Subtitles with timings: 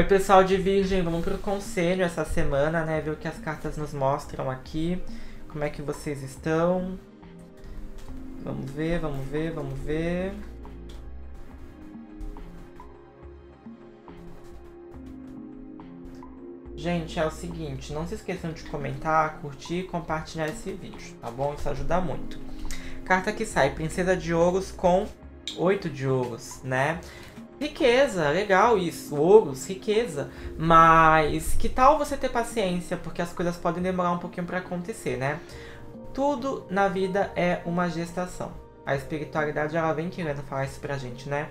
[0.00, 3.02] Oi pessoal de Virgem, vamos pro conselho essa semana, né?
[3.02, 4.98] Ver o que as cartas nos mostram aqui.
[5.46, 6.98] Como é que vocês estão?
[8.42, 10.32] Vamos ver, vamos ver, vamos ver.
[16.74, 21.30] Gente, é o seguinte, não se esqueçam de comentar, curtir e compartilhar esse vídeo, tá
[21.30, 21.52] bom?
[21.52, 22.40] Isso ajuda muito.
[23.04, 25.06] Carta que sai, Princesa de Ouros com
[25.58, 27.00] oito de ouros, né?
[27.60, 30.30] Riqueza, legal isso, ouros, riqueza.
[30.56, 35.18] Mas que tal você ter paciência, porque as coisas podem demorar um pouquinho para acontecer,
[35.18, 35.38] né?
[36.14, 38.50] Tudo na vida é uma gestação.
[38.86, 41.50] A espiritualidade ela vem querendo falar isso pra gente, né?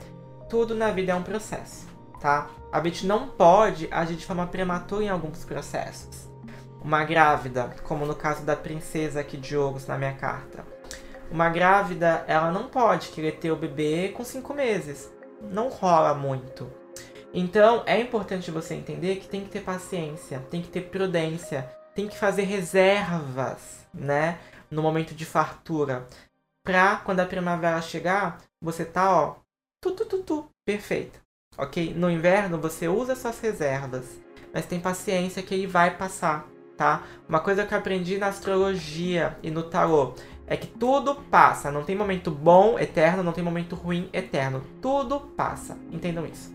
[0.50, 1.88] Tudo na vida é um processo,
[2.20, 2.50] tá?
[2.72, 6.28] A gente não pode agir de forma prematura em alguns processos.
[6.84, 10.66] Uma grávida, como no caso da princesa aqui de ouros na minha carta.
[11.30, 16.72] Uma grávida, ela não pode querer ter o bebê com cinco meses não rola muito.
[17.34, 22.08] Então é importante você entender que tem que ter paciência, tem que ter prudência, tem
[22.08, 24.40] que fazer reservas, né?
[24.70, 26.08] No momento de fartura.
[26.64, 29.36] Pra quando a primavera chegar, você tá, ó,
[29.82, 31.20] tu, tu, tu, tu, perfeito.
[31.58, 31.94] Ok?
[31.94, 34.06] No inverno você usa suas reservas,
[34.54, 37.04] mas tem paciência que ele vai passar, tá?
[37.28, 40.14] Uma coisa que eu aprendi na astrologia e no tarô
[40.50, 41.72] é que tudo passa.
[41.72, 44.64] Não tem momento bom eterno, não tem momento ruim eterno.
[44.82, 45.78] Tudo passa.
[45.92, 46.52] Entendam isso.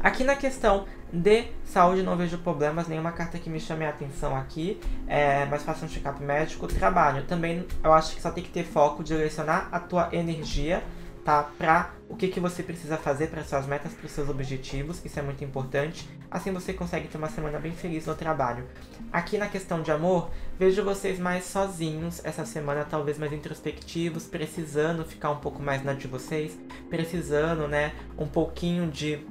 [0.00, 4.34] Aqui na questão de saúde não vejo problemas, nenhuma carta que me chame a atenção
[4.34, 6.66] aqui, é, mas faça um check-up médico.
[6.66, 10.82] Trabalho também, eu acho que só tem que ter foco, direcionar a tua energia
[11.24, 11.50] tá?
[11.58, 15.22] Para o que, que você precisa fazer para suas metas, para seus objetivos, isso é
[15.22, 16.08] muito importante.
[16.30, 18.66] Assim você consegue ter uma semana bem feliz no trabalho.
[19.12, 25.04] Aqui na questão de amor, vejo vocês mais sozinhos essa semana, talvez mais introspectivos, precisando
[25.04, 29.24] ficar um pouco mais na de vocês, precisando, né, um pouquinho de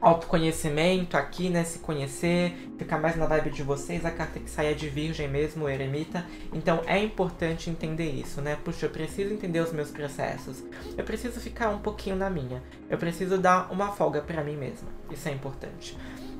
[0.00, 1.64] autoconhecimento aqui, né?
[1.64, 4.04] Se conhecer, ficar mais na vibe de vocês.
[4.04, 6.24] A carta que sai é de Virgem mesmo, Eremita.
[6.52, 8.56] Então é importante entender isso, né?
[8.64, 10.62] Puxa, eu preciso entender os meus processos.
[10.96, 12.62] Eu preciso ficar um pouquinho na minha.
[12.88, 14.88] Eu preciso dar uma folga para mim mesma.
[15.10, 15.96] Isso é importante.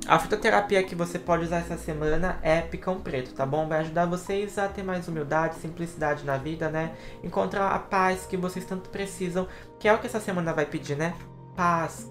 [0.07, 3.69] A fitoterapia que você pode usar essa semana é picão preto, tá bom?
[3.69, 6.93] Vai ajudar vocês a ter mais humildade, simplicidade na vida, né?
[7.23, 9.47] Encontrar a paz que vocês tanto precisam,
[9.79, 11.15] que é o que essa semana vai pedir, né?
[11.55, 12.11] Paz,